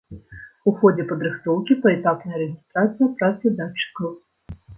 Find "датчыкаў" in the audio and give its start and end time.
3.61-4.11